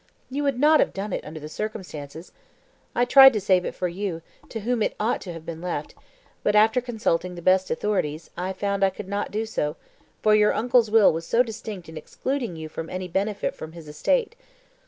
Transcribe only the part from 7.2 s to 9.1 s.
the best authorities I found I could